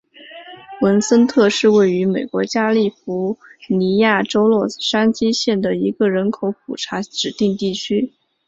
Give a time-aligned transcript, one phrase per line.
[0.81, 3.37] 文森特是位于美国加利福
[3.69, 8.11] 尼亚州洛杉矶县的一个人口普查指定地区。